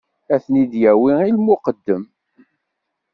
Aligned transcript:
Ad 0.33 0.41
ten-id-yawi 0.45 1.11
i 1.21 1.31
lmuqeddem. 1.37 2.03